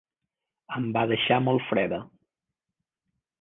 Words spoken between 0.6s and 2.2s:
Em va deixar molt freda.